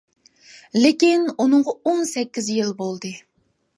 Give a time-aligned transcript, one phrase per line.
[0.77, 3.13] لېكىن ئۇنىڭغا ئون سەككىز يىل بولدى.